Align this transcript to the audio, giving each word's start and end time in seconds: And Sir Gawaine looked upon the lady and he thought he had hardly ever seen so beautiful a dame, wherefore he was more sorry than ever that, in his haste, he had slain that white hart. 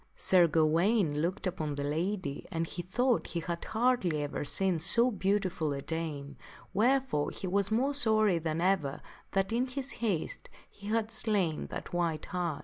And 0.03 0.07
Sir 0.15 0.47
Gawaine 0.47 1.21
looked 1.21 1.45
upon 1.45 1.75
the 1.75 1.83
lady 1.83 2.47
and 2.51 2.65
he 2.65 2.81
thought 2.81 3.27
he 3.27 3.39
had 3.39 3.63
hardly 3.65 4.23
ever 4.23 4.43
seen 4.43 4.79
so 4.79 5.11
beautiful 5.11 5.73
a 5.73 5.83
dame, 5.83 6.37
wherefore 6.73 7.29
he 7.29 7.45
was 7.45 7.69
more 7.69 7.93
sorry 7.93 8.39
than 8.39 8.61
ever 8.61 9.03
that, 9.33 9.51
in 9.53 9.67
his 9.67 9.91
haste, 9.91 10.49
he 10.67 10.87
had 10.87 11.11
slain 11.11 11.67
that 11.67 11.93
white 11.93 12.25
hart. 12.25 12.59